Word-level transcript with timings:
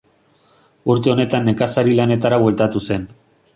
Urte 0.93 1.11
honetan 1.13 1.45
nekazari 1.49 1.95
lanetara 2.01 2.43
bueltatu 2.47 2.85
zen. 2.91 3.09